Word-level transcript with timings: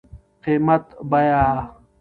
قيمت 0.43 0.83
√ 0.99 1.01
بيه 1.11 1.41